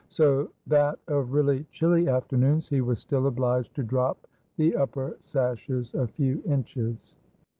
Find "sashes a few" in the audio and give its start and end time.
5.21-6.41